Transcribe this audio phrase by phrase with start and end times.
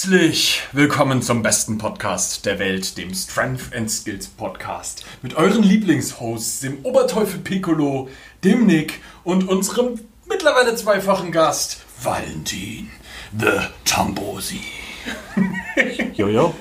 [0.00, 5.04] Herzlich willkommen zum besten Podcast der Welt, dem Strength and Skills Podcast.
[5.20, 8.08] Mit euren Lieblingshosts, dem Oberteufel Piccolo,
[8.42, 12.88] dem Nick und unserem mittlerweile zweifachen Gast, Valentin,
[13.38, 14.62] the Tambosi.
[16.14, 16.54] Jojo.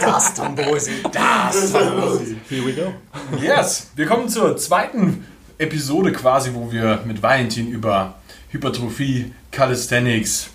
[0.00, 1.04] Das Tambosi.
[1.12, 2.36] Das Tambosi.
[2.48, 2.92] Here we go.
[3.40, 5.24] Yes, wir kommen zur zweiten
[5.58, 8.16] Episode quasi, wo wir mit Valentin über
[8.50, 10.50] Hypertrophie, Calisthenics,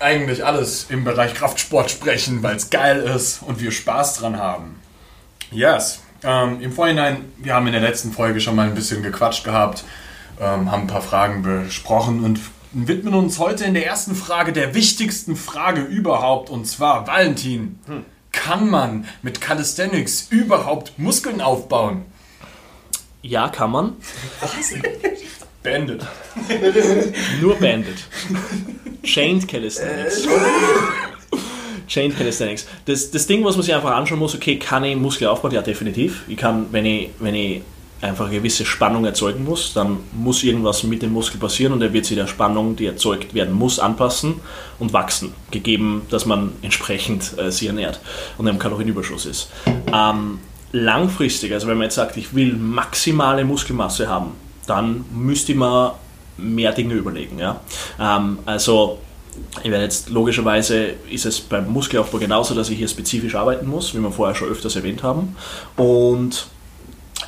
[0.00, 4.80] eigentlich alles im Bereich Kraftsport sprechen, weil es geil ist und wir Spaß dran haben.
[5.50, 6.00] Yes.
[6.22, 9.84] Ähm, Im Vorhinein, wir haben in der letzten Folge schon mal ein bisschen gequatscht gehabt,
[10.40, 12.40] ähm, haben ein paar Fragen besprochen und
[12.72, 17.78] widmen uns heute in der ersten Frage der wichtigsten Frage überhaupt und zwar Valentin.
[18.32, 22.04] Kann man mit Calisthenics überhaupt Muskeln aufbauen?
[23.22, 23.96] Ja, kann man.
[25.62, 26.06] Beendet.
[27.42, 28.04] Nur Bandit.
[29.02, 30.26] Chained Calisthenics.
[31.86, 32.66] Chained Calisthenics.
[32.86, 35.52] Das, das Ding, was man sich einfach anschauen muss, okay, kann ich Muskel aufbauen?
[35.52, 36.22] Ja, definitiv.
[36.28, 37.62] Ich kann, wenn ich, wenn ich
[38.00, 41.92] einfach eine gewisse Spannung erzeugen muss, dann muss irgendwas mit dem Muskel passieren und er
[41.92, 44.36] wird sich der Spannung, die erzeugt werden muss, anpassen
[44.78, 48.00] und wachsen, gegeben, dass man entsprechend äh, sie ernährt
[48.38, 49.50] und im Kalorienüberschuss ist.
[49.92, 50.38] Ähm,
[50.72, 54.32] langfristig, also wenn man jetzt sagt, ich will maximale Muskelmasse haben,
[54.70, 55.92] dann müsste man
[56.38, 57.38] mehr Dinge überlegen.
[57.38, 57.60] Ja?
[58.00, 58.98] Ähm, also
[59.62, 63.94] ich werde jetzt logischerweise ist es beim Muskelaufbau genauso, dass ich hier spezifisch arbeiten muss,
[63.94, 65.36] wie wir vorher schon öfters erwähnt haben.
[65.76, 66.46] Und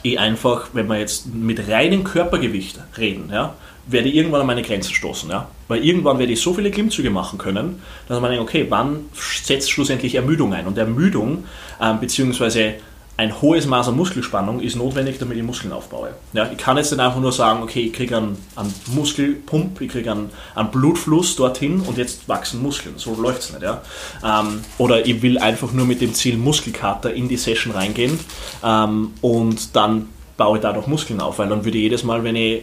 [0.03, 3.55] ich einfach, wenn wir jetzt mit reinem Körpergewicht reden, ja,
[3.87, 5.29] werde ich irgendwann an meine Grenzen stoßen.
[5.31, 5.49] Ja?
[5.69, 9.07] Weil irgendwann werde ich so viele Klimmzüge machen können, dass man denkt, okay, wann
[9.43, 10.67] setzt schlussendlich Ermüdung ein?
[10.67, 11.45] Und Ermüdung,
[11.81, 12.75] ähm, beziehungsweise
[13.23, 16.11] ein hohes Maß an Muskelspannung ist notwendig, damit ich Muskeln aufbaue.
[16.33, 19.91] Ja, ich kann jetzt nicht einfach nur sagen, okay, ich kriege einen, einen Muskelpump, ich
[19.91, 22.97] kriege einen, einen Blutfluss dorthin und jetzt wachsen Muskeln.
[22.99, 23.63] So läuft es nicht.
[23.63, 23.81] Ja?
[24.25, 28.19] Ähm, oder ich will einfach nur mit dem Ziel Muskelkater in die Session reingehen
[28.65, 32.35] ähm, und dann baue ich dadurch Muskeln auf, weil dann würde ich jedes Mal, wenn
[32.35, 32.63] ich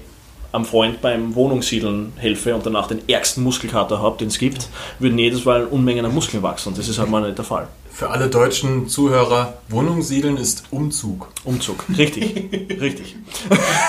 [0.51, 5.17] am Freund beim Wohnungssiedeln helfe und danach den ärgsten Muskelkater habe, den es gibt, würden
[5.17, 6.69] jedes Mal Unmengen an Muskeln wachsen.
[6.69, 7.67] Und das ist halt mal nicht der Fall.
[7.91, 11.31] Für alle deutschen Zuhörer, Wohnungssiedeln ist Umzug.
[11.43, 13.15] Umzug, richtig, richtig.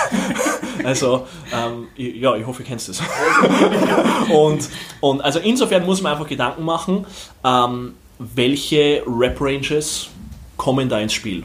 [0.83, 3.01] also, ähm, ja, ich hoffe, ihr kennt das.
[4.33, 4.69] und,
[4.99, 7.05] und also insofern muss man einfach Gedanken machen,
[7.43, 10.09] ähm, welche Rap-Ranges
[10.57, 11.43] kommen da ins Spiel.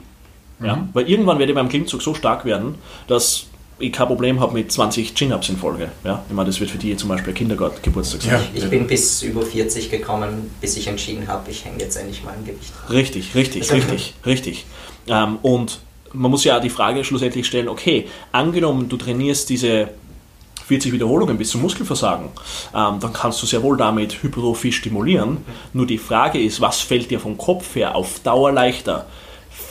[0.61, 0.89] Ja?
[0.93, 3.47] Weil irgendwann werde ich beim Klimmzug so stark werden, dass
[3.79, 5.91] ich kein Problem habe mit 20 Chin-Ups in Folge.
[6.03, 6.25] Ja?
[6.29, 8.33] Ich meine, das wird für die zum Beispiel Kindergartengeburtstag sein.
[8.33, 8.41] Ja.
[8.55, 12.35] Ich bin bis über 40 gekommen, bis ich entschieden habe, ich hänge jetzt endlich mal
[12.39, 12.73] im Gewicht.
[12.91, 14.67] Richtig, richtig, richtig, richtig.
[15.09, 15.81] Ähm, und
[16.13, 19.91] man muss ja auch die Frage schlussendlich stellen, okay, angenommen, du trainierst diese
[20.67, 22.29] 40 Wiederholungen bis zum Muskelversagen,
[22.75, 25.39] ähm, dann kannst du sehr wohl damit Hypertrophie stimulieren.
[25.73, 29.07] Nur die Frage ist, was fällt dir vom Kopf her auf Dauer leichter?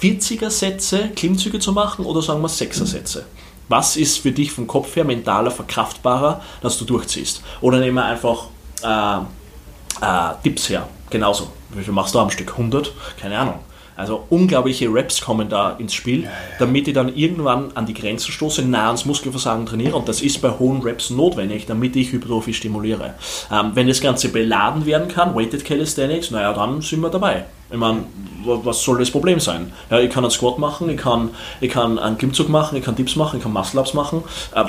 [0.01, 3.25] 40er Sätze Klimmzüge zu machen oder sagen wir 6er Sätze?
[3.67, 7.41] Was ist für dich vom Kopf her mentaler verkraftbarer, dass du durchziehst?
[7.61, 8.47] Oder nehmen wir einfach
[8.83, 9.17] äh,
[10.01, 11.49] äh, Dips her, genauso.
[11.69, 12.51] Wie viel machst du am Stück?
[12.51, 12.93] 100?
[13.19, 13.59] Keine Ahnung.
[13.97, 16.27] Also unglaubliche Raps kommen da ins Spiel,
[16.59, 20.41] damit ich dann irgendwann an die Grenzen stoße, nah ans Muskelversagen trainiere und das ist
[20.41, 23.13] bei hohen Raps notwendig, damit ich Hypertrophie stimuliere.
[23.51, 27.45] Ähm, wenn das Ganze beladen werden kann, Weighted Calisthenics, naja, dann sind wir dabei.
[27.71, 28.03] Ich meine,
[28.43, 29.71] wa- was soll das Problem sein?
[29.89, 31.29] Ja, ich kann einen Squat machen, ich kann,
[31.61, 34.23] ich kann einen Klimmzug machen, ich kann Dips machen, ich kann Muscle-Ups machen.
[34.53, 34.65] Äh,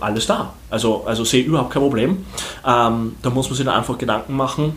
[0.00, 0.54] alles da.
[0.70, 2.24] Also, also sehe ich überhaupt kein Problem.
[2.66, 4.74] Ähm, da muss man sich dann einfach Gedanken machen,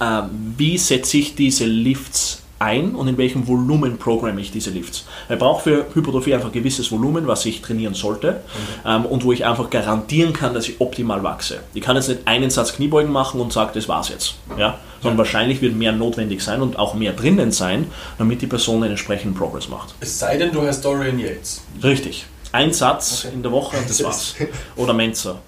[0.00, 0.22] äh,
[0.56, 5.06] wie setze ich diese Lifts ein und in welchem Volumen programme ich diese Lifts.
[5.28, 8.42] Ich brauche für Hypertrophie einfach ein gewisses Volumen, was ich trainieren sollte
[8.86, 11.60] ähm, und wo ich einfach garantieren kann, dass ich optimal wachse.
[11.72, 14.34] Ich kann jetzt nicht einen Satz Kniebeugen machen und sage, das war's jetzt.
[14.58, 14.78] Ja?
[15.02, 17.86] Sondern wahrscheinlich wird mehr notwendig sein und auch mehr drinnen sein,
[18.18, 19.94] damit die Person einen entsprechenden Progress macht.
[20.00, 21.62] Es sei denn, du heißt Dorian Yates.
[21.82, 22.26] Richtig.
[22.52, 24.34] Ein Satz in der Woche und das war's.
[24.76, 25.40] Oder Mensa.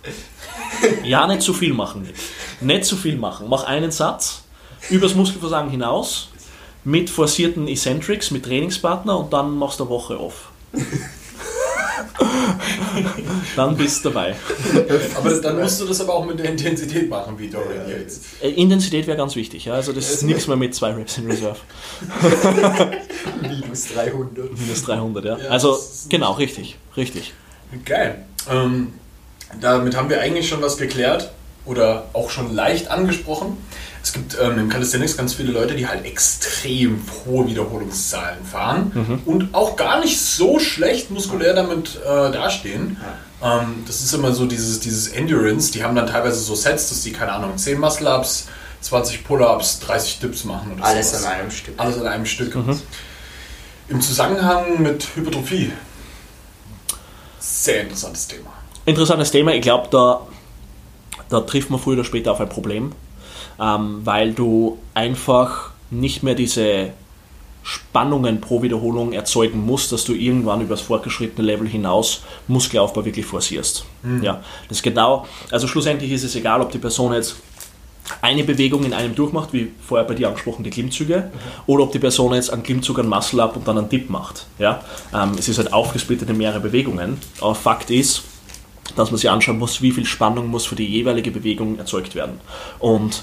[1.05, 2.09] Ja, nicht zu viel machen.
[2.63, 3.49] Nicht zu viel machen.
[3.51, 4.45] Mach einen Satz
[4.89, 6.32] übers Muskelversagen hinaus
[6.85, 10.51] mit forcierten Eccentrics, mit Trainingspartner und dann machst du eine Woche off.
[13.57, 14.35] dann bist du dabei.
[15.17, 18.21] Aber dann musst du das aber auch mit der Intensität machen, wie Dorian Yates.
[18.41, 19.67] Äh, Intensität wäre ganz wichtig.
[19.67, 19.75] Ja?
[19.75, 21.59] Also das ist nichts mehr mit zwei Reps in Reserve.
[23.43, 24.59] Minus 300.
[24.59, 25.39] Minus 300, ja.
[25.39, 27.33] Ja, Also genau, richtig, richtig.
[27.85, 28.25] Geil.
[28.51, 28.93] Ähm,
[29.61, 31.31] damit haben wir eigentlich schon was geklärt
[31.65, 33.57] oder auch schon leicht angesprochen.
[34.03, 39.55] Es gibt ähm, im Calisthenics ganz viele Leute, die halt extrem hohe Wiederholungszahlen fahren und
[39.55, 42.97] auch gar nicht so schlecht muskulär damit äh, dastehen.
[43.43, 45.71] Ähm, das ist immer so dieses, dieses Endurance.
[45.73, 48.49] Die haben dann teilweise so Sets, dass die, keine Ahnung, 10 Muscle-Ups,
[48.81, 51.25] 20 Pull-ups, 30 Dips machen oder Alles sowas.
[51.27, 51.75] an einem Stück.
[51.77, 52.55] Alles an einem Stück.
[52.57, 52.81] Mhm.
[53.89, 55.73] Im Zusammenhang mit Hypertrophie.
[57.39, 58.53] Sehr interessantes Thema.
[58.85, 59.53] Interessantes Thema.
[59.55, 60.27] Ich glaube, da,
[61.29, 62.93] da trifft man früher oder später auf ein Problem,
[63.63, 66.91] ähm, weil du einfach nicht mehr diese
[67.63, 73.25] Spannungen pro Wiederholung erzeugen musst, dass du irgendwann über das fortgeschrittene Level hinaus Muskelaufbau wirklich
[73.25, 73.85] forcierst.
[74.03, 74.23] Mhm.
[74.23, 77.37] Ja, das ist genau, also schlussendlich ist es egal, ob die Person jetzt
[78.21, 81.39] eine Bewegung in einem durchmacht, wie vorher bei dir angesprochen, die Klimmzüge, mhm.
[81.67, 84.47] oder ob die Person jetzt einen Klimmzug, einen Muscle-Up und dann einen Dip macht.
[84.59, 84.81] Ja?
[85.15, 88.23] Ähm, es ist halt aufgesplittet in mehrere Bewegungen, aber Fakt ist,
[88.97, 92.41] dass man sich anschauen muss, wie viel Spannung muss für die jeweilige Bewegung erzeugt werden.
[92.81, 93.23] Und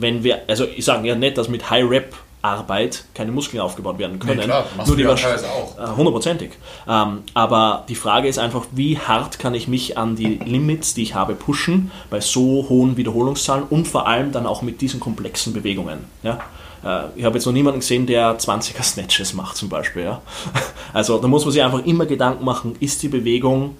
[0.00, 3.98] wenn wir, also ich sage ja nicht, dass mit High Rep Arbeit keine Muskeln aufgebaut
[3.98, 4.38] werden können.
[4.38, 5.78] Nee, klar, Nur die wahrscheinlich auch.
[5.78, 6.50] Äh, hundertprozentig.
[6.88, 11.02] Ähm, aber die Frage ist einfach, wie hart kann ich mich an die Limits, die
[11.02, 15.52] ich habe, pushen bei so hohen Wiederholungszahlen und vor allem dann auch mit diesen komplexen
[15.52, 16.00] Bewegungen.
[16.24, 16.40] Ja?
[16.84, 20.02] Äh, ich habe jetzt noch niemanden gesehen, der 20er Snatches macht zum Beispiel.
[20.02, 20.20] Ja?
[20.92, 23.76] Also da muss man sich einfach immer Gedanken machen, ist die Bewegung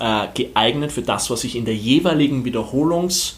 [0.00, 3.34] äh, geeignet für das, was ich in der jeweiligen Wiederholungs-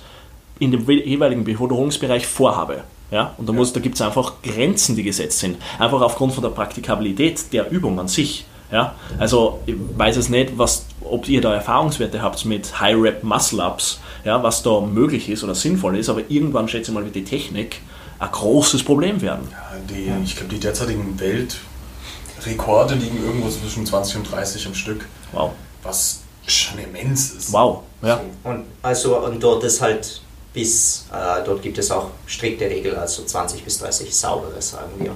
[0.59, 2.85] in dem jeweiligen Wiederholungsbereich vorhabe.
[3.11, 3.35] Ja?
[3.39, 5.57] Und da, muss, da gibt es einfach Grenzen, die gesetzt sind.
[5.79, 8.47] Einfach aufgrund von der Praktikabilität der Übung an sich.
[8.71, 8.95] Ja?
[9.19, 14.43] Also ich weiß es nicht, was, ob ihr da Erfahrungswerte habt mit High-Rep Muscle-Ups, ja,
[14.43, 17.81] was da möglich ist oder sinnvoll ist, aber irgendwann schätze ich mal, wird die Technik
[18.19, 19.49] ein großes Problem werden.
[19.51, 25.07] Ja, die, ich glaube, die derzeitigen Weltrekorde liegen irgendwo zwischen 20 und 30 am Stück.
[25.33, 25.53] Wow.
[25.83, 27.53] Was schon immens ist.
[27.53, 28.21] Wow, ja.
[28.45, 30.21] Und, also, und dort ist halt
[30.53, 35.15] bis, äh, dort gibt es auch strikte Regeln, also 20 bis 30 saubere, sagen wir.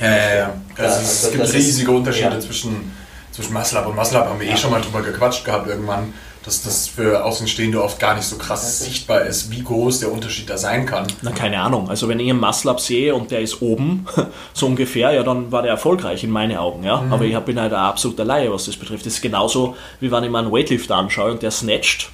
[0.00, 0.54] Ja, ja, ja.
[0.76, 2.40] Also es gibt riesige ist, Unterschiede ja.
[2.40, 2.92] zwischen,
[3.30, 4.56] zwischen Muscle Up und Muscle Up, haben wir eh ja.
[4.56, 6.12] eh schon mal drüber gequatscht gehabt irgendwann,
[6.44, 10.50] dass das für Außenstehende oft gar nicht so krass sichtbar ist, wie groß der Unterschied
[10.50, 11.06] da sein kann.
[11.22, 11.88] Na, keine Ahnung.
[11.88, 14.06] Also wenn ich einen Muscle Up sehe und der ist oben,
[14.52, 17.00] so ungefähr, ja, dann war der erfolgreich in meinen Augen, ja.
[17.00, 17.12] Mhm.
[17.12, 19.06] Aber ich bin halt ein absoluter Laie, was das betrifft.
[19.06, 22.10] Das ist genauso, wie wenn ich mir einen Weightlifter anschaue und der snatcht.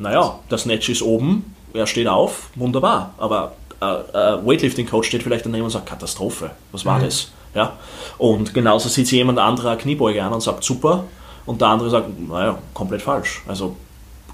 [0.00, 5.46] Naja, der Snatch ist oben, er steht auf, wunderbar, aber äh, äh, Weightlifting-Coach steht vielleicht
[5.46, 7.04] daneben und sagt, Katastrophe, was war mhm.
[7.04, 7.30] das?
[7.54, 7.72] Ja?
[8.18, 11.04] Und genauso sieht sich jemand anderer Kniebeuge an und sagt, super,
[11.46, 13.42] und der andere sagt, naja, komplett falsch.
[13.48, 13.76] Also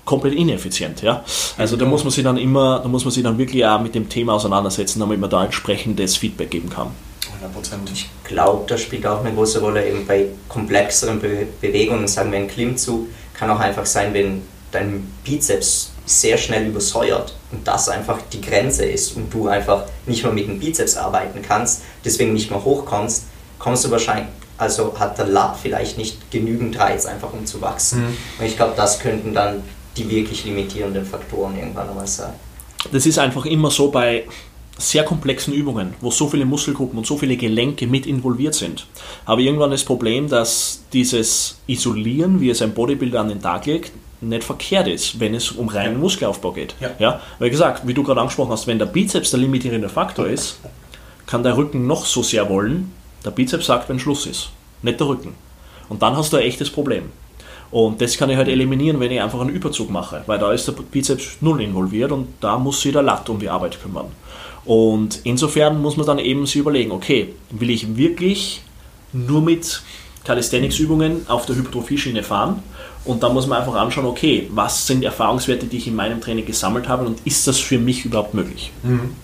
[0.05, 1.03] komplett ineffizient.
[1.03, 1.25] Ja?
[1.56, 3.94] Also da muss man sich dann immer, da muss man sich dann wirklich auch mit
[3.94, 6.88] dem Thema auseinandersetzen, damit man da entsprechendes Feedback geben kann.
[7.43, 7.93] 100%.
[7.93, 12.09] Ich glaube, das spielt auch eine große Rolle eben bei komplexeren Be Bewegungen.
[12.09, 17.66] Sagen wir, ein Klimmzug kann auch einfach sein, wenn dein Bizeps sehr schnell übersäuert und
[17.66, 21.82] das einfach die Grenze ist und du einfach nicht mehr mit dem Bizeps arbeiten kannst,
[22.04, 23.24] deswegen nicht mehr hochkommst,
[23.58, 28.02] kommst du wahrscheinlich, also hat der Lat vielleicht nicht genügend Reiz einfach um zu wachsen.
[28.02, 28.16] Mhm.
[28.38, 29.62] Und ich glaube, das könnten dann
[29.96, 32.32] die wirklich limitierenden Faktoren irgendwann einmal sein.
[32.92, 34.24] Das ist einfach immer so bei
[34.78, 38.86] sehr komplexen Übungen, wo so viele Muskelgruppen und so viele Gelenke mit involviert sind,
[39.24, 43.66] habe ich irgendwann das Problem, dass dieses Isolieren, wie es ein Bodybuilder an den Tag
[43.66, 46.74] legt, nicht verkehrt ist, wenn es um reinen Muskelaufbau geht.
[46.80, 46.90] Ja.
[46.98, 47.20] ja.
[47.38, 50.58] Weil gesagt, wie du gerade angesprochen hast, wenn der Bizeps der limitierende Faktor ist,
[51.26, 52.92] kann der Rücken noch so sehr wollen,
[53.24, 54.50] der Bizeps sagt, wenn Schluss ist,
[54.82, 55.34] nicht der Rücken.
[55.88, 57.10] Und dann hast du ein echtes Problem.
[57.70, 60.68] Und das kann ich halt eliminieren, wenn ich einfach einen Überzug mache, weil da ist
[60.68, 64.06] der Bizeps null involviert und da muss sich der Lat um die Arbeit kümmern.
[64.64, 68.62] Und insofern muss man dann eben sich überlegen, okay, will ich wirklich
[69.12, 69.82] nur mit
[70.26, 72.62] Calisthenics-Übungen auf der Hypertrophie-Schiene fahren
[73.04, 76.45] und da muss man einfach anschauen, okay, was sind Erfahrungswerte, die ich in meinem Training
[76.45, 78.73] gesammelt habe und ist das für mich überhaupt möglich?
[78.83, 79.14] Mhm.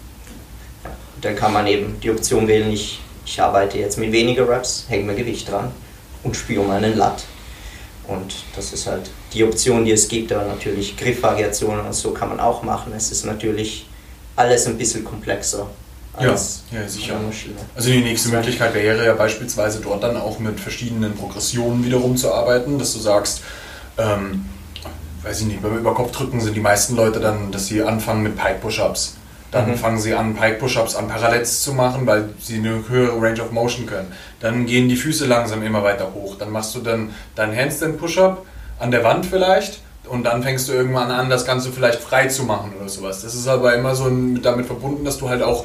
[1.20, 5.04] Dann kann man eben die Option wählen, ich, ich arbeite jetzt mit weniger Reps, hänge
[5.04, 5.72] mir Gewicht dran
[6.22, 7.24] und spüre meinen Lat.
[8.06, 12.28] Und das ist halt die Option, die es gibt, aber natürlich Griffvariationen und so kann
[12.28, 12.92] man auch machen.
[12.96, 13.86] Es ist natürlich
[14.36, 15.68] alles ein bisschen komplexer.
[16.14, 17.14] Als ja, ja, sicher.
[17.74, 22.32] Also die nächste Möglichkeit wäre ja beispielsweise dort dann auch mit verschiedenen Progressionen wiederum zu
[22.32, 23.42] arbeiten, dass du sagst,
[23.96, 24.44] ähm,
[25.22, 29.16] weiß ich nicht, beim Überkopfdrücken sind die meisten Leute dann, dass sie anfangen mit Pike-Push-Ups.
[29.52, 29.76] Dann mhm.
[29.76, 33.86] fangen sie an, Pike-Push-Ups an Parallels zu machen, weil sie eine höhere Range of Motion
[33.86, 34.12] können.
[34.40, 36.36] Dann gehen die Füße langsam immer weiter hoch.
[36.38, 38.44] Dann machst du dann deinen Handstand-Push-Up
[38.78, 42.44] an der Wand vielleicht und dann fängst du irgendwann an, das Ganze vielleicht frei zu
[42.44, 43.22] machen oder sowas.
[43.22, 44.10] Das ist aber immer so
[44.42, 45.64] damit verbunden, dass du halt auch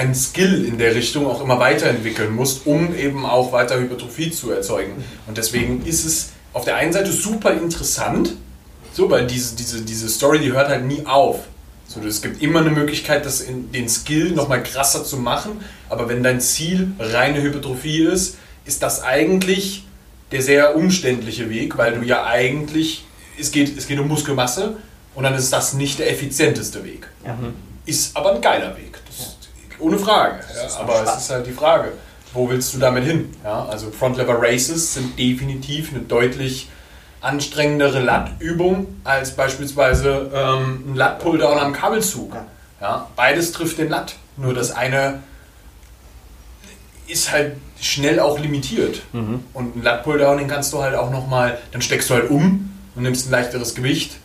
[0.00, 4.50] einen Skill in der Richtung auch immer weiterentwickeln musst, um eben auch weiter Hypertrophie zu
[4.50, 5.04] erzeugen.
[5.26, 8.32] Und deswegen ist es auf der einen Seite super interessant,
[8.94, 11.40] so, weil diese, diese, diese Story, die hört halt nie auf.
[11.86, 16.08] So, es gibt immer eine Möglichkeit, das in, den Skill nochmal krasser zu machen, aber
[16.08, 19.84] wenn dein Ziel reine Hypertrophie ist, ist das eigentlich
[20.32, 23.04] der sehr umständliche Weg, weil du ja eigentlich,
[23.38, 24.76] es geht, es geht um Muskelmasse
[25.14, 27.08] und dann ist das nicht der effizienteste Weg.
[27.26, 27.36] Ja.
[27.84, 28.89] Ist aber ein geiler Weg.
[29.80, 30.40] Ohne Frage.
[30.54, 31.92] Ja, aber es ist halt die Frage,
[32.32, 33.34] wo willst du damit hin?
[33.44, 36.68] Ja, also Front Lever Races sind definitiv eine deutlich
[37.20, 42.36] anstrengendere Lattübung als beispielsweise ähm, ein Lat-Pulldown am Kabelzug.
[42.80, 44.16] Ja, beides trifft den Latt.
[44.36, 45.22] Nur das eine
[47.06, 49.02] ist halt schnell auch limitiert.
[49.12, 49.44] Mhm.
[49.52, 53.02] Und ein Lat-Pulldown, den kannst du halt auch nochmal, dann steckst du halt um und
[53.02, 54.16] nimmst ein leichteres Gewicht.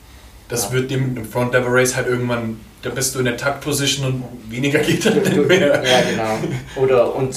[0.48, 0.72] Das ja.
[0.74, 4.06] wird dem mit einem Front Lever Race halt irgendwann, da bist du in der Takt-Position
[4.06, 5.84] und weniger geht dann nicht mehr.
[5.84, 6.38] Ja, genau.
[6.76, 7.36] Oder und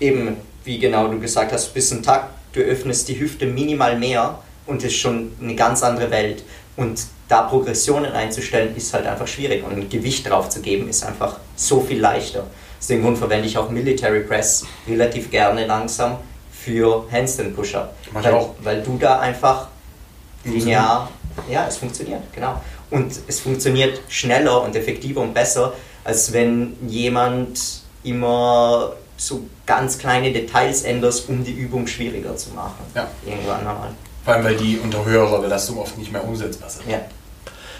[0.00, 4.40] eben, wie genau du gesagt hast, bis ein Takt, du öffnest die Hüfte minimal mehr
[4.66, 6.42] und ist schon eine ganz andere Welt.
[6.76, 9.64] Und da Progressionen einzustellen, ist halt einfach schwierig.
[9.64, 12.44] Und ein Gewicht drauf zu geben, ist einfach so viel leichter.
[12.80, 16.16] Aus dem Grund verwende ich auch Military Press relativ gerne langsam
[16.52, 17.94] für Handstand Push-Up.
[18.12, 19.68] Weil, weil du da einfach
[20.44, 21.08] linear,
[21.48, 22.60] ja, es funktioniert, genau.
[22.92, 25.72] Und es funktioniert schneller und effektiver und besser,
[26.04, 27.58] als wenn jemand
[28.04, 32.84] immer so ganz kleine Details änderst, um die Übung schwieriger zu machen.
[32.94, 33.08] Ja.
[33.26, 33.88] Irgendwann einmal.
[34.24, 36.88] Vor allem, weil die unter höherer Belastung oft nicht mehr umsetzbar sind.
[36.88, 36.98] Ja.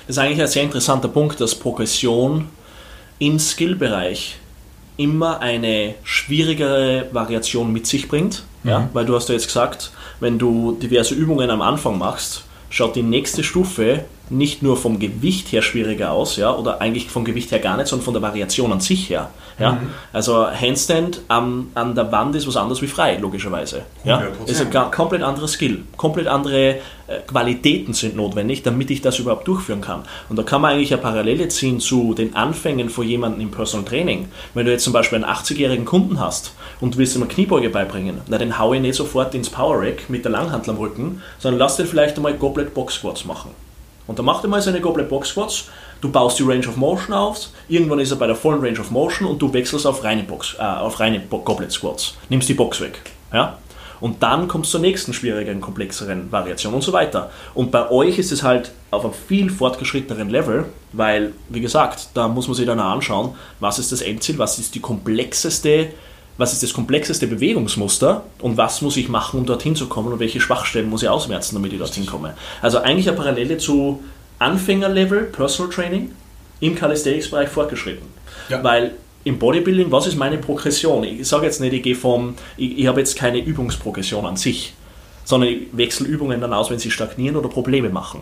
[0.07, 2.49] Das ist eigentlich ein sehr interessanter Punkt, dass Progression
[3.19, 4.39] im Skillbereich
[4.97, 8.45] immer eine schwierigere Variation mit sich bringt.
[8.63, 8.71] Mhm.
[8.71, 8.89] Ja?
[8.95, 13.03] Weil du hast ja jetzt gesagt, wenn du diverse Übungen am Anfang machst, schaut die
[13.03, 17.59] nächste Stufe nicht nur vom Gewicht her schwieriger aus, ja, oder eigentlich vom Gewicht her
[17.59, 19.31] gar nicht, sondern von der Variation an sich her.
[19.59, 19.73] Ja?
[19.73, 19.91] Mhm.
[20.13, 23.83] Also Handstand an, an der Wand ist was anderes wie frei, logischerweise.
[24.05, 24.23] Ja?
[24.47, 29.47] Ist ein komplett anderes Skill, komplett andere äh, Qualitäten sind notwendig, damit ich das überhaupt
[29.47, 30.03] durchführen kann.
[30.29, 33.87] Und da kann man eigentlich eine Parallele ziehen zu den Anfängen von jemandem im Personal
[33.87, 34.29] Training.
[34.55, 37.71] Wenn du jetzt zum Beispiel einen 80-jährigen Kunden hast und du willst ihm eine Kniebeuge
[37.71, 41.23] beibringen, na, den haue ich nicht sofort ins Power Rack mit der Langhantel am Rücken,
[41.39, 43.51] sondern lass den vielleicht einmal Goblet Box Squats machen.
[44.13, 45.69] Und dann macht er mal seine Goblet Box Squats,
[46.03, 48.91] du baust die Range of Motion auf, irgendwann ist er bei der vollen Range of
[48.91, 52.83] Motion und du wechselst auf reine, Box, äh, auf reine Goblet Squats, nimmst die Box
[52.83, 53.01] weg.
[53.33, 53.57] Ja?
[54.03, 57.31] Und dann kommst du zur nächsten schwierigeren, komplexeren Variation und so weiter.
[57.55, 62.29] Und bei euch ist es halt auf einem viel fortgeschritteneren Level, weil, wie gesagt, da
[62.29, 65.89] muss man sich dann anschauen, was ist das Endziel, was ist die komplexeste
[66.43, 70.19] was ist das komplexeste Bewegungsmuster und was muss ich machen, um dorthin zu kommen und
[70.19, 72.35] welche Schwachstellen muss ich ausmerzen, damit ich dorthin komme.
[72.61, 74.03] Also eigentlich eine Parallele zu
[74.41, 76.11] Anfängerlevel Personal Training
[76.59, 78.09] im Calisthenics-Bereich fortgeschritten.
[78.49, 78.63] Ja.
[78.65, 81.05] Weil im Bodybuilding, was ist meine Progression?
[81.05, 84.75] Ich sage jetzt nicht, ich gehe vom, ich, ich habe jetzt keine Übungsprogression an sich,
[85.23, 88.21] sondern ich wechsle Übungen dann aus, wenn sie stagnieren oder Probleme machen.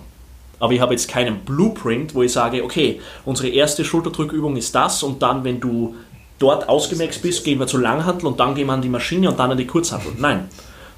[0.59, 5.03] Aber ich habe jetzt keinen Blueprint, wo ich sage, okay, unsere erste Schulterdrückübung ist das
[5.03, 5.95] und dann, wenn du
[6.41, 9.39] dort ausgemaxt bist, gehen wir zur Langhantel und dann gehen wir an die Maschine und
[9.39, 10.13] dann an die Kurzhantel.
[10.19, 10.49] Nein.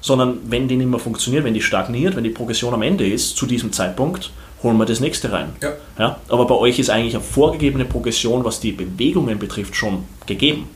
[0.01, 3.37] Sondern wenn die nicht mehr funktioniert, wenn die stagniert, wenn die Progression am Ende ist,
[3.37, 4.31] zu diesem Zeitpunkt,
[4.63, 5.55] holen wir das nächste rein.
[5.61, 5.73] Ja.
[5.99, 6.17] Ja?
[6.29, 10.67] Aber bei euch ist eigentlich eine vorgegebene Progression, was die Bewegungen betrifft, schon gegeben.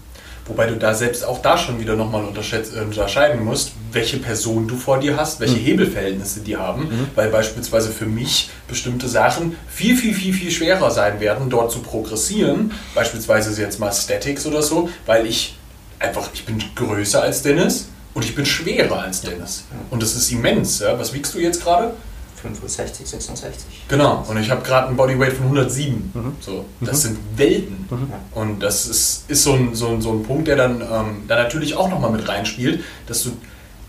[0.48, 4.76] Wobei du da selbst auch da schon wieder nochmal äh, unterscheiden musst, welche Person du
[4.76, 5.66] vor dir hast, welche mhm.
[5.66, 7.08] Hebelverhältnisse die haben, mhm.
[7.16, 11.80] weil beispielsweise für mich bestimmte Sachen viel, viel, viel, viel schwerer sein werden, dort zu
[11.80, 15.58] progressieren, beispielsweise jetzt mal Statics oder so, weil ich
[16.00, 19.66] einfach, ich bin größer als Dennis und ich bin schwerer als Dennis.
[19.90, 20.80] Und das ist immens.
[20.80, 20.98] Ja?
[21.00, 21.94] Was wiegst du jetzt gerade?
[22.42, 23.66] 65, 66.
[23.88, 26.12] Genau, und ich habe gerade einen Bodyweight von 107.
[26.14, 26.36] Mhm.
[26.40, 27.02] So, das mhm.
[27.02, 27.88] sind Welten.
[27.90, 28.12] Mhm.
[28.34, 31.36] Und das ist, ist so, ein, so, ein, so ein Punkt, der dann ähm, da
[31.36, 33.32] natürlich auch nochmal mit reinspielt, dass du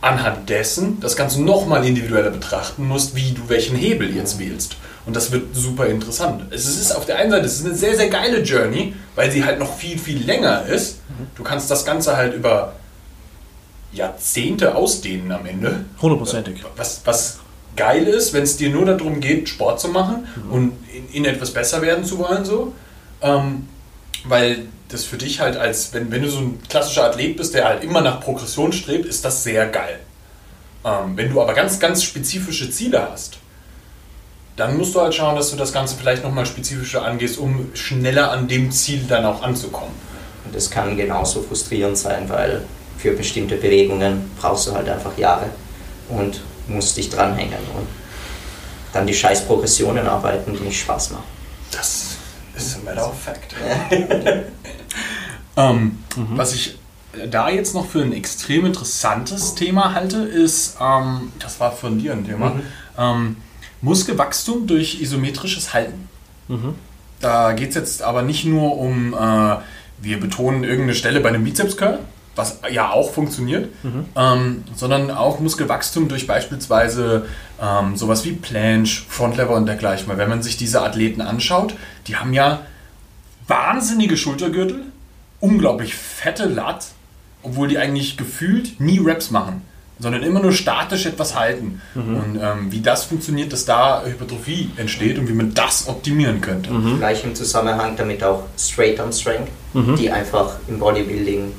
[0.00, 4.76] anhand dessen das Ganze nochmal individueller betrachten musst, wie du welchen Hebel jetzt wählst.
[5.06, 6.44] Und das wird super interessant.
[6.50, 9.44] Es ist auf der einen Seite es ist eine sehr, sehr geile Journey, weil sie
[9.44, 10.98] halt noch viel, viel länger ist.
[11.08, 11.26] Mhm.
[11.34, 12.74] Du kannst das Ganze halt über
[13.92, 15.84] Jahrzehnte ausdehnen am Ende.
[16.00, 16.62] Hundertprozentig.
[16.76, 17.38] Was, was
[17.78, 20.52] geil ist, wenn es dir nur darum geht, Sport zu machen mhm.
[20.52, 22.74] und in, in, etwas besser werden zu wollen, so.
[23.22, 23.68] Ähm,
[24.24, 27.66] weil das für dich halt als, wenn, wenn du so ein klassischer Athlet bist, der
[27.66, 30.00] halt immer nach Progression strebt, ist das sehr geil.
[30.84, 33.38] Ähm, wenn du aber ganz, ganz spezifische Ziele hast,
[34.56, 38.32] dann musst du halt schauen, dass du das Ganze vielleicht nochmal spezifischer angehst, um schneller
[38.32, 39.94] an dem Ziel dann auch anzukommen.
[40.44, 42.64] Und das kann genauso frustrierend sein, weil
[42.96, 45.46] für bestimmte Bewegungen brauchst du halt einfach Jahre.
[46.08, 47.86] Und musst dich dranhängen und
[48.92, 51.24] dann die scheiß Progressionen arbeiten, die nicht Spaß machen.
[51.70, 52.16] Das
[52.56, 53.54] ist ein matter of fact.
[55.56, 56.26] ähm, mhm.
[56.36, 56.78] Was ich
[57.30, 62.12] da jetzt noch für ein extrem interessantes Thema halte, ist, ähm, das war von dir
[62.12, 62.62] ein Thema, mhm.
[62.96, 63.36] ähm,
[63.80, 66.08] Muskelwachstum durch isometrisches Halten.
[66.48, 66.74] Mhm.
[67.20, 69.56] Da geht es jetzt aber nicht nur um, äh,
[70.00, 71.98] wir betonen irgendeine Stelle bei einem Bizeps-Curl,
[72.38, 74.06] was ja auch funktioniert, mhm.
[74.16, 77.26] ähm, sondern auch Muskelwachstum durch beispielsweise
[77.60, 80.08] ähm, sowas wie Planche, Frontlever und dergleichen.
[80.08, 81.74] Weil wenn man sich diese Athleten anschaut,
[82.06, 82.60] die haben ja
[83.48, 84.84] wahnsinnige Schultergürtel,
[85.40, 86.86] unglaublich fette Lat,
[87.42, 89.62] obwohl die eigentlich gefühlt nie Raps machen,
[89.98, 91.80] sondern immer nur statisch etwas halten.
[91.94, 96.70] Und ähm, wie das funktioniert, dass da Hypertrophie entsteht und wie man das optimieren könnte.
[96.98, 99.50] Gleich im Zusammenhang damit auch Straight Arm Strength,
[99.98, 101.52] die einfach im Bodybuilding,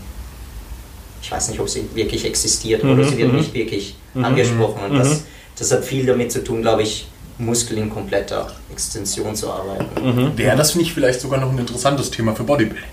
[1.22, 4.82] ich weiß nicht, ob sie wirklich existiert oder sie wird nicht wirklich angesprochen.
[4.90, 5.24] Und das,
[5.58, 7.08] das hat viel damit zu tun, glaube ich,
[7.38, 10.38] Muskeln in kompletter Extension zu arbeiten.
[10.38, 12.84] Wäre das nicht vielleicht sogar noch ein interessantes Thema für Bodybuilding?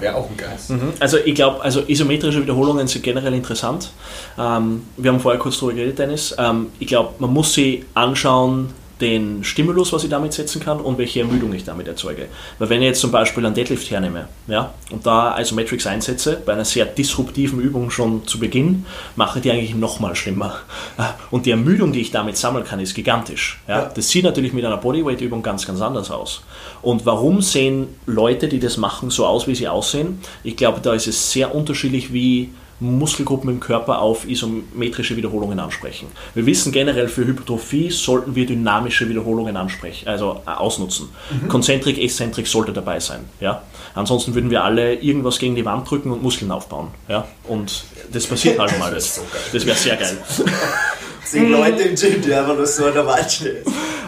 [0.00, 0.70] Wäre auch ein Geist.
[1.00, 3.90] Also ich glaube, also isometrische Wiederholungen sind generell interessant.
[4.38, 6.34] Ähm, wir haben vorher kurz darüber geredet, Dennis.
[6.38, 8.70] Ähm, ich glaube, man muss sie anschauen,
[9.00, 12.28] den Stimulus, was ich damit setzen kann und welche Ermüdung ich damit erzeuge.
[12.58, 16.54] Weil wenn ich jetzt zum Beispiel einen Deadlift hernehme ja, und da Isometrics einsetze, bei
[16.54, 20.56] einer sehr disruptiven Übung schon zu Beginn, mache ich die eigentlich nochmal schlimmer.
[21.30, 23.60] Und die Ermüdung, die ich damit sammeln kann, ist gigantisch.
[23.68, 23.76] Ja.
[23.76, 23.90] Ja.
[23.94, 26.42] Das sieht natürlich mit einer Bodyweight-Übung ganz, ganz anders aus.
[26.82, 30.20] Und warum sehen Leute, die das machen, so aus, wie sie aussehen?
[30.42, 36.08] Ich glaube, da ist es sehr unterschiedlich, wie Muskelgruppen im Körper auf isometrische Wiederholungen ansprechen.
[36.34, 41.08] Wir wissen generell, für Hypertrophie sollten wir dynamische Wiederholungen ansprechen, also äh, ausnutzen.
[41.48, 43.24] Konzentrik, Exzentrik sollte dabei sein.
[43.40, 43.62] Ja?
[43.94, 46.88] Ansonsten würden wir alle irgendwas gegen die Wand drücken und Muskeln aufbauen.
[47.08, 47.26] Ja?
[47.44, 49.20] Und das passiert halt mal das.
[49.52, 50.18] Das wäre sehr geil.
[51.24, 53.64] Zehn Leute im Gym, die einfach nur so an der Wand stehen.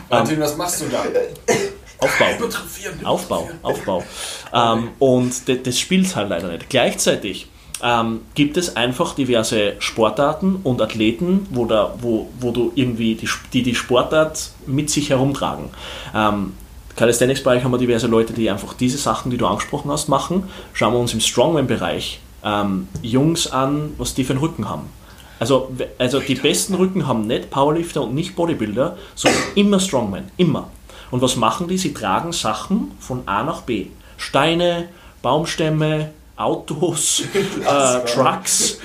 [0.08, 1.04] Martin, was machst du da?
[1.98, 2.26] Aufbau.
[3.02, 4.04] Aufbau, Aufbau.
[4.52, 6.70] Ähm, und das, das spielt halt leider nicht.
[6.70, 7.48] Gleichzeitig
[7.82, 13.28] ähm, gibt es einfach diverse Sportarten und Athleten, wo, da, wo, wo du irgendwie die,
[13.52, 15.70] die die Sportart mit sich herumtragen.
[16.14, 16.54] Ähm,
[16.97, 20.44] Calisthenics-Bereich haben wir diverse Leute, die einfach diese Sachen, die du angesprochen hast, machen.
[20.73, 24.87] Schauen wir uns im Strongman-Bereich ähm, Jungs an, was die für einen Rücken haben.
[25.38, 30.70] Also, also die besten Rücken haben nicht Powerlifter und nicht Bodybuilder, sondern immer Strongman, immer.
[31.12, 31.78] Und was machen die?
[31.78, 33.87] Sie tragen Sachen von A nach B.
[34.16, 34.88] Steine,
[35.22, 38.79] Baumstämme, Autos, äh, Trucks,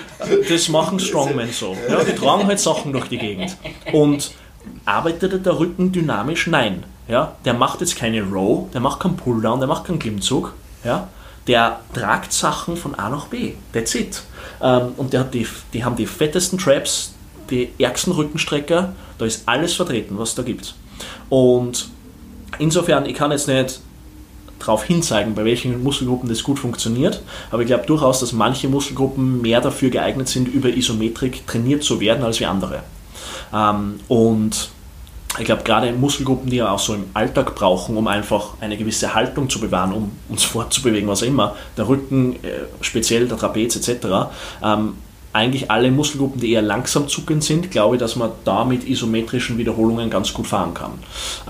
[0.49, 1.77] das machen Strongmen so.
[1.87, 3.55] Ja, die tragen halt Sachen durch die Gegend.
[3.91, 4.31] Und
[4.85, 6.47] arbeitet der Rücken dynamisch?
[6.47, 6.83] Nein.
[7.07, 10.53] Ja, der macht jetzt keine Row, der macht keinen Pulldown, der macht keinen Klimmzug.
[10.83, 11.09] Ja,
[11.47, 13.53] der tragt Sachen von A nach B.
[13.73, 14.23] That's it.
[14.61, 17.13] Ähm, und der hat die, die haben die fettesten Traps,
[17.49, 20.75] die ärgsten Rückenstrecker, da ist alles vertreten, was da gibt.
[21.29, 21.89] Und
[22.59, 23.81] insofern, ich kann jetzt nicht
[24.65, 27.21] darauf hinzeigen, bei welchen Muskelgruppen das gut funktioniert,
[27.51, 31.99] aber ich glaube durchaus, dass manche Muskelgruppen mehr dafür geeignet sind, über Isometrik trainiert zu
[31.99, 32.83] werden als wie andere.
[33.53, 34.69] Ähm, und
[35.39, 39.15] ich glaube, gerade Muskelgruppen, die wir auch so im Alltag brauchen, um einfach eine gewisse
[39.15, 43.75] Haltung zu bewahren, um uns fortzubewegen, was auch immer, der Rücken, äh, speziell der Trapez
[43.75, 44.07] etc.,
[44.63, 44.93] ähm,
[45.33, 49.57] eigentlich alle Muskelgruppen, die eher langsam zuckend sind, glaube ich, dass man da mit isometrischen
[49.57, 50.91] Wiederholungen ganz gut fahren kann.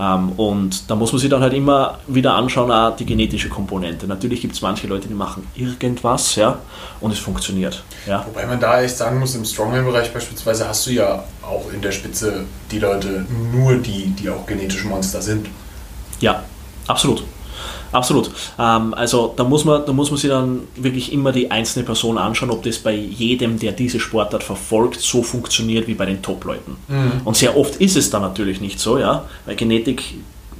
[0.00, 4.06] Ähm, und da muss man sich dann halt immer wieder anschauen, auch die genetische Komponente.
[4.06, 6.58] Natürlich gibt es manche Leute, die machen irgendwas, ja,
[7.00, 7.84] und es funktioniert.
[8.06, 8.24] Ja.
[8.26, 11.92] Wobei man da echt sagen muss, im Strongman-Bereich beispielsweise hast du ja auch in der
[11.92, 15.46] Spitze die Leute, nur die, die auch genetische Monster sind.
[16.20, 16.42] Ja,
[16.86, 17.22] absolut.
[17.94, 18.30] Absolut.
[18.58, 22.18] Ähm, also da muss, man, da muss man sich dann wirklich immer die einzelne Person
[22.18, 26.76] anschauen, ob das bei jedem, der diese Sportart verfolgt, so funktioniert wie bei den Top-Leuten.
[27.24, 30.14] Und sehr oft ist es dann natürlich nicht so, ja, weil Genetik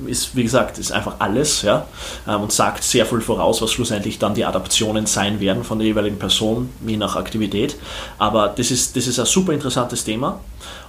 [0.07, 1.87] ist, wie gesagt, ist einfach alles, ja,
[2.29, 5.87] ähm, und sagt sehr viel voraus, was schlussendlich dann die Adaptionen sein werden von der
[5.87, 7.77] jeweiligen Person, je nach Aktivität.
[8.19, 10.41] Aber das ist, das ist ein super interessantes Thema.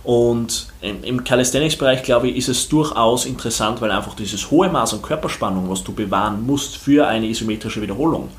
[0.03, 5.01] Und im, Calisthenics-Bereich, glaube ich, ist es durchaus interessant, weil einfach dieses hohe Maß an
[5.01, 8.29] Körperspannung, was du bewahren musst für eine isometrische Wiederholung,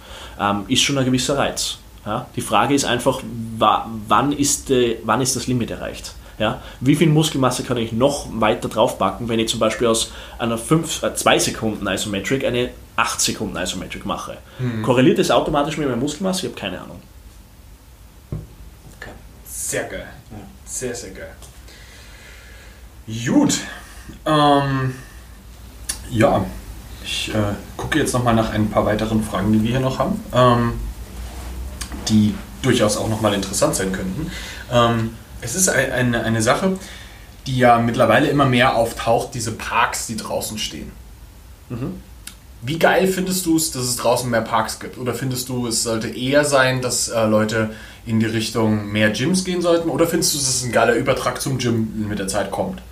[0.40, 1.78] ähm, ist schon ein gewisser Reiz.
[2.04, 2.26] Ja?
[2.36, 3.20] Die Frage ist einfach,
[3.58, 6.14] wa wann, ist, äh, wann ist das Limit erreicht?
[6.38, 6.60] Ja?
[6.80, 11.38] Wie viel Muskelmasse kann ich noch weiter draufpacken, wenn ich zum Beispiel aus einer 2
[11.38, 14.38] Sekunden Isometric eine 8 Sekunden Isometric mache?
[14.82, 16.46] Korreliert das automatisch mit meiner Muskelmasse?
[16.46, 17.00] Ich habe keine Ahnung.
[19.00, 19.10] Okay.
[19.46, 20.06] Sehr geil.
[20.64, 21.34] Sehr, sehr geil.
[23.06, 23.60] Gut.
[24.24, 24.94] Ähm,
[26.10, 26.44] ja,
[27.04, 30.20] ich äh, gucke jetzt nochmal nach ein paar weiteren Fragen, die wir hier noch haben,
[30.32, 30.72] ähm,
[32.08, 34.30] die durchaus auch nochmal interessant sein könnten.
[34.72, 36.78] Ähm, es ist ein, eine, eine Sache,
[37.46, 40.90] die ja mittlerweile immer mehr auftaucht, diese Parks, die draußen stehen.
[42.62, 44.98] Wie geil findest du es, dass es draußen mehr Parks gibt?
[44.98, 47.70] Oder findest du, es sollte eher sein, dass äh, Leute
[48.06, 49.88] in die Richtung mehr Gyms gehen sollten?
[49.88, 52.82] Oder findest du, dass es ein geiler Übertrag zum Gym mit der Zeit kommt?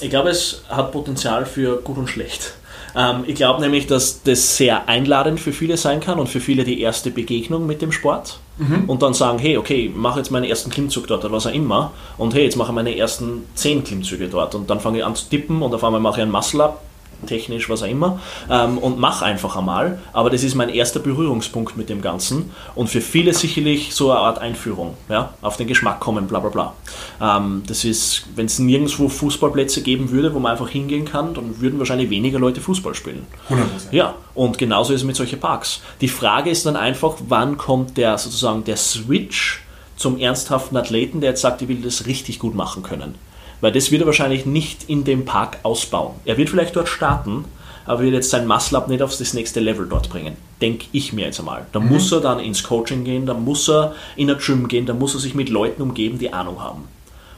[0.00, 2.54] Ich glaube, es hat Potenzial für gut und schlecht.
[2.94, 6.64] Ähm, ich glaube nämlich, dass das sehr einladend für viele sein kann und für viele
[6.64, 8.38] die erste Begegnung mit dem Sport.
[8.86, 11.92] Und dann sagen, hey, okay, mache jetzt meinen ersten Klimmzug dort oder was auch immer.
[12.16, 14.54] Und hey, jetzt mache ich meine ersten zehn Klimmzüge dort.
[14.54, 16.80] Und dann fange ich an zu tippen und auf einmal mache ich einen Muscle-Up.
[17.26, 19.98] Technisch, was auch immer, ähm, und mach einfach einmal.
[20.12, 24.20] Aber das ist mein erster Berührungspunkt mit dem Ganzen und für viele sicherlich so eine
[24.20, 27.36] Art Einführung, ja, auf den Geschmack kommen, bla bla bla.
[27.38, 31.60] Ähm, das ist, wenn es nirgendwo Fußballplätze geben würde, wo man einfach hingehen kann, dann
[31.60, 33.26] würden wahrscheinlich weniger Leute Fußball spielen.
[33.48, 33.56] 100%.
[33.92, 35.80] Ja, und genauso ist es mit solchen Parks.
[36.00, 39.62] Die Frage ist dann einfach, wann kommt der sozusagen der Switch
[39.96, 43.14] zum ernsthaften Athleten, der jetzt sagt, ich will das richtig gut machen können.
[43.60, 46.14] Weil das wird er wahrscheinlich nicht in dem Park ausbauen.
[46.24, 47.44] Er wird vielleicht dort starten,
[47.86, 50.36] aber wird jetzt sein Muscle-Up nicht auf das nächste Level dort bringen.
[50.60, 51.66] Denke ich mir jetzt einmal.
[51.72, 54.94] Da muss er dann ins Coaching gehen, da muss er in ein Gym gehen, da
[54.94, 56.88] muss er sich mit Leuten umgeben, die Ahnung haben.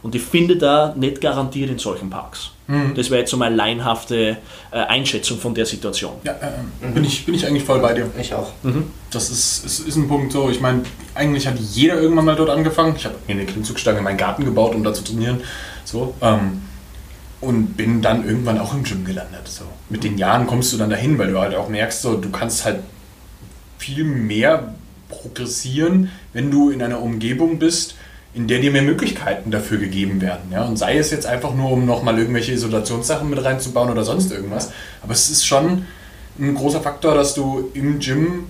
[0.03, 2.53] Und ich finde da nicht garantiert in solchen Parks.
[2.95, 4.37] Das wäre jetzt so meine laienhafte
[4.71, 6.13] äh, Einschätzung von der Situation.
[6.23, 8.11] Ja, äh, bin, ich, bin ich eigentlich voll bei dir.
[8.21, 8.53] Ich auch.
[9.11, 10.51] Das ist, ist, ist ein Punkt so.
[10.51, 10.83] Ich meine,
[11.15, 12.95] eigentlich hat jeder irgendwann mal dort angefangen.
[12.95, 15.41] Ich habe mir eine Klimmzugstange in meinen Garten gebaut, um da zu trainieren.
[15.89, 16.61] So, ähm,
[17.41, 19.49] und bin dann irgendwann auch im Gym gelandet.
[19.49, 19.65] So.
[19.89, 22.67] Mit den Jahren kommst du dann dahin, weil du halt auch merkst, so, du kannst
[22.67, 22.81] halt
[23.79, 24.75] viel mehr
[25.09, 27.95] progressieren, wenn du in einer Umgebung bist,
[28.35, 30.53] in der dir mehr Möglichkeiten dafür gegeben werden.
[30.53, 30.65] Ja?
[30.65, 34.71] Und sei es jetzt einfach nur, um nochmal irgendwelche Isolationssachen mit reinzubauen oder sonst irgendwas.
[35.03, 35.87] Aber es ist schon
[36.39, 38.45] ein großer Faktor, dass du im Gym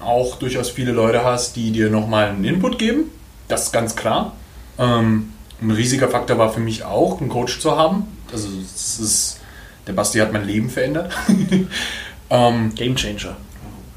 [0.00, 3.04] auch durchaus viele Leute hast, die dir nochmal einen Input geben.
[3.46, 4.32] Das ist ganz klar.
[4.78, 8.04] Ähm, ein riesiger Faktor war für mich auch, einen Coach zu haben.
[8.32, 9.40] Also es ist,
[9.86, 11.12] der Basti hat mein Leben verändert.
[12.30, 13.36] ähm, Game Changer.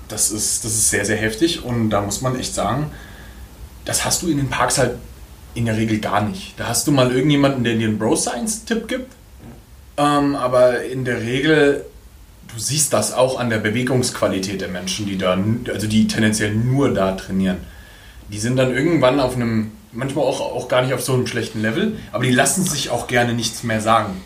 [0.07, 2.91] das ist, das ist sehr, sehr heftig und da muss man echt sagen,
[3.85, 4.97] das hast du in den Parks halt
[5.55, 6.53] in der Regel gar nicht.
[6.57, 9.11] Da hast du mal irgendjemanden, der dir einen Bro-Science-Tipp gibt,
[9.97, 11.85] ähm, aber in der Regel,
[12.53, 16.93] du siehst das auch an der Bewegungsqualität der Menschen, die da, also die tendenziell nur
[16.93, 17.57] da trainieren.
[18.31, 21.61] Die sind dann irgendwann auf einem, manchmal auch, auch gar nicht auf so einem schlechten
[21.61, 24.21] Level, aber die lassen sich auch gerne nichts mehr sagen.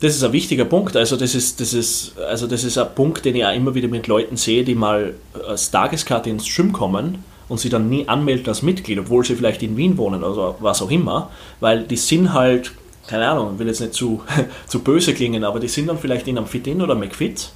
[0.00, 0.94] Das ist ein wichtiger Punkt.
[0.96, 3.88] Also das ist, das ist, also das ist ein Punkt, den ich auch immer wieder
[3.88, 5.14] mit Leuten sehe, die mal
[5.46, 9.62] als Tageskarte ins Gym kommen und sie dann nie anmelden als Mitglied, obwohl sie vielleicht
[9.62, 11.30] in Wien wohnen oder was auch immer,
[11.60, 12.72] weil die sind halt,
[13.06, 14.22] keine Ahnung, ich will jetzt nicht zu,
[14.66, 17.50] zu böse klingen, aber die sind dann vielleicht in einem Fit-In oder McFit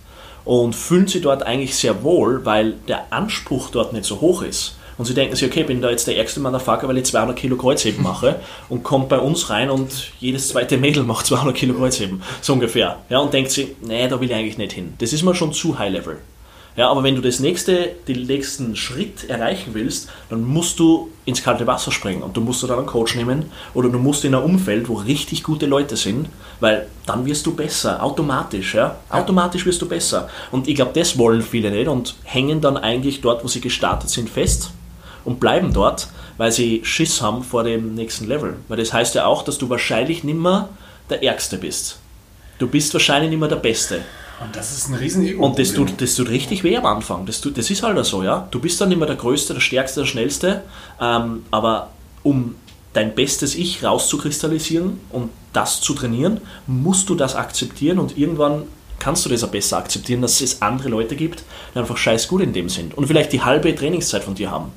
[0.45, 4.77] und fühlen sich dort eigentlich sehr wohl, weil der Anspruch dort nicht so hoch ist.
[5.01, 7.35] Und sie denken sich, okay, ich bin da jetzt der ärgste Motherfucker, weil ich 200
[7.35, 11.73] Kilo Kreuzheben mache und kommt bei uns rein und jedes zweite Mädel macht 200 Kilo
[11.73, 12.99] Kreuzheben, so ungefähr.
[13.09, 14.93] Ja, und denkt sich, nee, da will ich eigentlich nicht hin.
[14.99, 16.19] Das ist mal schon zu high level.
[16.77, 21.43] Ja, aber wenn du das nächste, den nächsten Schritt erreichen willst, dann musst du ins
[21.43, 24.35] kalte Wasser springen und du musst da dann einen Coach nehmen oder du musst in
[24.35, 26.29] ein Umfeld, wo richtig gute Leute sind,
[26.61, 28.97] weil dann wirst du besser, automatisch, ja.
[29.09, 30.29] Automatisch wirst du besser.
[30.51, 34.11] Und ich glaube, das wollen viele nicht und hängen dann eigentlich dort, wo sie gestartet
[34.11, 34.73] sind, fest
[35.25, 38.57] und bleiben dort, weil sie Schiss haben vor dem nächsten Level.
[38.69, 40.69] Weil das heißt ja auch, dass du wahrscheinlich nimmer
[41.09, 41.99] der Ärgste bist.
[42.59, 44.03] Du bist wahrscheinlich nicht mehr der Beste.
[44.43, 47.27] Und das ist ein riesen ego Und das tut, das tut richtig weh am Anfang.
[47.27, 48.49] Das, tut, das ist halt so, ja.
[48.51, 50.63] Du bist dann mehr der Größte, der Stärkste, der Schnellste.
[51.01, 51.91] Ähm, aber
[52.23, 52.55] um
[52.93, 58.63] dein bestes Ich rauszukristallisieren und das zu trainieren, musst du das akzeptieren und irgendwann
[58.99, 61.43] kannst du das auch besser akzeptieren, dass es andere Leute gibt,
[61.75, 64.73] die einfach scheiß gut in dem sind und vielleicht die halbe Trainingszeit von dir haben.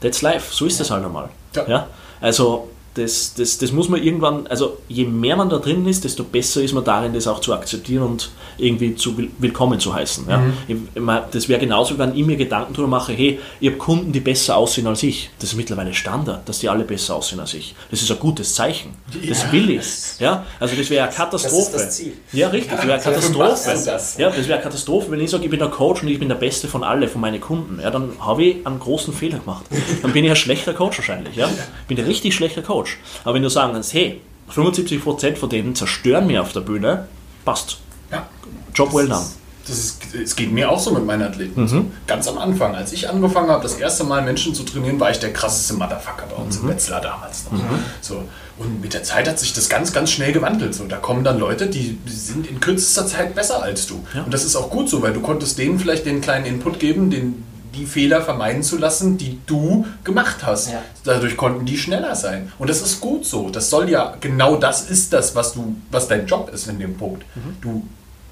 [0.00, 1.28] That's life, so ist das halt einmal.
[1.54, 1.66] Ja.
[1.66, 1.86] Ja.
[2.20, 6.24] Also das, das, das muss man irgendwann, also je mehr man da drin ist, desto
[6.24, 10.26] besser ist man darin, das auch zu akzeptieren und irgendwie zu will- willkommen zu heißen.
[10.28, 10.42] Ja.
[10.66, 13.78] Ich, ich mein, das wäre genauso, wenn ich mir Gedanken darüber mache, hey, ich habe
[13.78, 15.30] Kunden, die besser aussehen als ich.
[15.38, 17.74] Das ist mittlerweile Standard, dass die alle besser aussehen als ich.
[17.90, 18.90] Das ist ein gutes Zeichen.
[19.28, 19.52] Das Ja.
[19.52, 19.84] will ich.
[20.18, 20.44] Ja.
[20.58, 21.72] Also das wäre eine Katastrophe.
[21.72, 22.12] Das ist das Ziel.
[22.32, 23.48] Ja, richtig, das wäre eine Katastrophe.
[23.84, 24.16] das.
[24.18, 26.28] Ja, das wäre eine Katastrophe, wenn ich sage, ich bin der Coach und ich bin
[26.28, 27.80] der Beste von alle, von meinen Kunden.
[27.82, 29.64] Ja, dann habe ich einen großen Fehler gemacht.
[30.02, 31.36] Dann bin ich ein schlechter Coach wahrscheinlich.
[31.36, 31.48] Ja?
[31.88, 32.85] Bin ein richtig schlechter Coach.
[33.24, 34.20] Aber wenn du sagen kannst, hey,
[34.54, 37.08] 75% von denen zerstören mir auf der Bühne,
[37.44, 37.78] passt.
[38.10, 38.28] Ja.
[38.74, 39.26] Job well done.
[39.66, 41.66] Das ist, es geht mir auch so mit meinen Athleten.
[41.66, 41.86] So.
[42.06, 45.18] Ganz am Anfang, als ich angefangen habe, das erste Mal Menschen zu trainieren, war ich
[45.18, 47.58] der krasseste Motherfucker bei uns im Wetzlar damals noch.
[48.00, 48.22] So.
[48.58, 50.72] Und mit der Zeit hat sich das ganz, ganz schnell gewandelt.
[50.74, 50.84] So.
[50.84, 54.04] Da kommen dann Leute, die, die sind in kürzester Zeit besser als du.
[54.14, 54.22] Ja.
[54.22, 57.10] Und das ist auch gut so, weil du konntest denen vielleicht den kleinen Input geben,
[57.10, 57.44] den,
[57.76, 60.70] die Fehler vermeiden zu lassen, die du gemacht hast.
[60.70, 60.82] Ja.
[61.04, 62.52] Dadurch konnten die schneller sein.
[62.58, 63.50] Und das ist gut so.
[63.50, 66.96] Das soll ja, genau das ist das, was du, was dein Job ist in dem
[66.96, 67.24] Punkt.
[67.60, 67.86] Du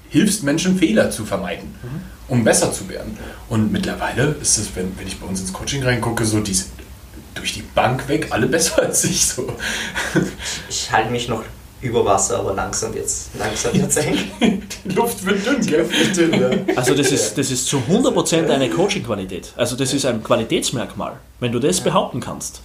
[0.09, 1.75] hilfst Menschen, Fehler zu vermeiden,
[2.27, 3.17] um besser zu werden.
[3.49, 6.71] Und mittlerweile ist es, wenn, wenn ich bei uns ins Coaching reingucke, so, die sind
[7.35, 9.25] durch die Bank weg alle besser als ich.
[9.27, 9.55] So.
[10.69, 11.43] Ich halte mich noch
[11.85, 14.17] über Wasser, aber langsam wird's, langsam wird's eng.
[14.39, 16.65] Die Luft wird dünn, gell?
[16.75, 19.53] Also das ist, das ist zu 100% eine Coaching-Qualität.
[19.55, 22.61] Also das ist ein Qualitätsmerkmal, wenn du das behaupten kannst.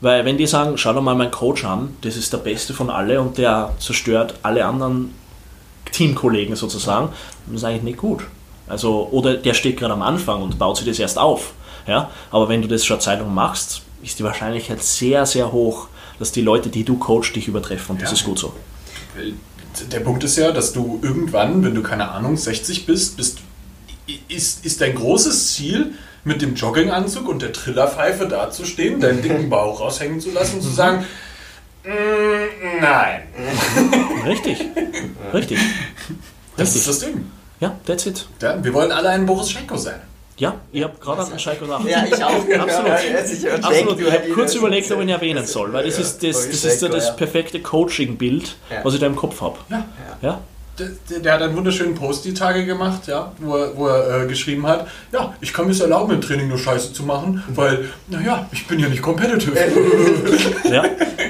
[0.00, 2.90] Weil wenn die sagen, schau doch mal meinen Coach an, das ist der Beste von
[2.90, 5.14] alle und der zerstört alle anderen
[5.92, 7.10] Teamkollegen sozusagen.
[7.46, 8.24] Das ist eigentlich nicht gut.
[8.68, 11.52] Also, oder der steht gerade am Anfang und baut sich das erst auf.
[11.86, 12.10] Ja?
[12.30, 16.32] Aber wenn du das schon Zeit lang machst, ist die Wahrscheinlichkeit sehr, sehr hoch, dass
[16.32, 17.94] die Leute, die du coachst, dich übertreffen.
[17.96, 18.14] Und das Ja.
[18.16, 18.52] ist gut so.
[19.92, 23.38] Der Punkt ist ja, dass du irgendwann, wenn du keine Ahnung 60 bist, bist
[24.28, 25.92] ist, ist dein großes Ziel,
[26.24, 30.70] mit dem Jogginganzug und der Trillerpfeife dazustehen, deinen dicken Bauch raushängen zu lassen und zu
[30.70, 31.04] sagen,
[31.84, 33.22] "Mm, nein.
[34.26, 34.58] Richtig.
[35.32, 35.58] Richtig.
[36.56, 36.80] Das Richtig.
[36.80, 37.30] ist das Ding.
[37.60, 38.26] Ja, that's it.
[38.42, 40.00] Ja, wir wollen alle ein Boris Schenko sein.
[40.38, 41.84] Ja, ich habe gerade an Schalke gedacht.
[41.86, 42.30] Ja, ich auch.
[42.30, 42.88] Absolut.
[43.42, 44.00] Ja, Absolut.
[44.00, 46.82] Ich habe kurz überlegt, ob ich ihn erwähnen soll, weil das ist das, das, ist
[46.82, 48.84] ja das perfekte Coaching-Bild, Ja.
[48.84, 49.56] was ich da im Kopf habe.
[49.70, 49.84] Ja.
[50.20, 50.40] Ja?
[50.78, 54.24] Der, der, der hat einen wunderschönen Post die Tage gemacht, ja, wo er, wo er
[54.24, 57.42] äh, geschrieben hat, ja, ich kann mir es erlauben, im Training nur Scheiße zu machen,
[57.54, 59.58] weil, naja, ich bin ja nicht competitive.
[60.70, 60.84] ja?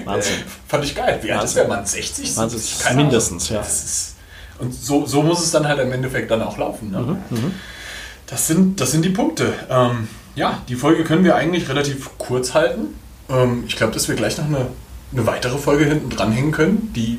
[0.04, 0.34] Wahnsinn.
[0.66, 1.20] Fand ich geil.
[1.22, 1.86] Wie alt ist der Mann?
[1.86, 2.36] 60?
[2.36, 2.58] Wahnsinn.
[2.58, 2.78] 70?
[2.80, 3.06] Keine Ahnung.
[3.06, 3.60] Mindestens, ja.
[3.60, 4.16] Ist,
[4.58, 6.90] und so, so muss es dann halt im Endeffekt dann auch laufen.
[6.90, 7.18] Ne?
[7.30, 7.54] Mhm,
[8.26, 9.54] Das, sind, das sind die Punkte.
[9.70, 12.94] Ähm, ja, die Folge können wir eigentlich relativ kurz halten.
[13.28, 14.68] Ähm, ich glaube, dass wir gleich noch eine,
[15.12, 17.18] eine weitere Folge hinten dranhängen können, die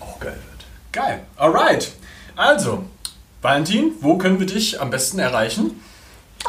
[0.00, 0.66] auch geil wird.
[0.92, 1.22] Geil.
[1.36, 1.92] Alright.
[2.36, 2.84] Also,
[3.40, 5.72] Valentin, wo können wir dich am besten erreichen?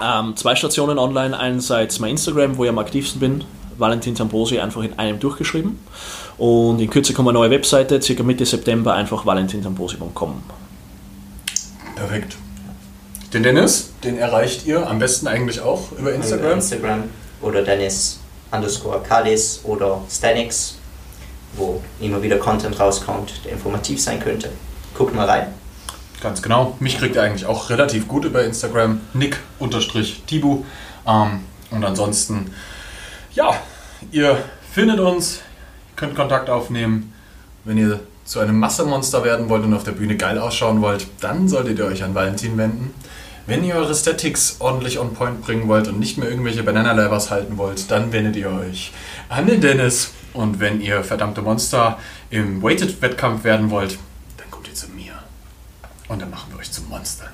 [0.01, 3.43] Ähm, zwei Stationen online, einerseits mein Instagram, wo ich am aktivsten bin,
[3.77, 5.79] Valentin Tambosi, einfach in einem durchgeschrieben.
[6.37, 10.43] Und in Kürze kommt eine neue Webseite, circa Mitte September, einfach valentintambosi.com.
[11.95, 12.37] Perfekt.
[13.33, 16.53] Den Dennis, den erreicht ihr am besten eigentlich auch über Über Instagram.
[16.53, 17.03] Instagram
[17.41, 18.19] oder Dennis
[18.51, 20.75] underscore Kalis oder Stanix,
[21.55, 24.49] wo immer wieder Content rauskommt, der informativ sein könnte.
[24.95, 25.47] Guckt mal rein.
[26.21, 26.75] Ganz genau.
[26.79, 29.01] Mich kriegt ihr eigentlich auch relativ gut über Instagram.
[29.13, 30.63] Nick-Tibu.
[31.07, 31.39] Ähm,
[31.71, 32.51] und ansonsten,
[33.33, 33.55] ja,
[34.11, 34.37] ihr
[34.71, 35.39] findet uns,
[35.95, 37.13] könnt Kontakt aufnehmen.
[37.65, 41.49] Wenn ihr zu einem Massemonster werden wollt und auf der Bühne geil ausschauen wollt, dann
[41.49, 42.93] solltet ihr euch an Valentin wenden.
[43.45, 47.57] Wenn ihr eure Statics ordentlich on point bringen wollt und nicht mehr irgendwelche Banana-Labers halten
[47.57, 48.93] wollt, dann wendet ihr euch
[49.27, 50.13] an den Dennis.
[50.31, 53.99] Und wenn ihr verdammte Monster im Weighted-Wettkampf werden wollt,
[54.37, 55.11] dann kommt ihr zu mir.
[56.07, 57.32] Und dann machen wir euch zum Monster.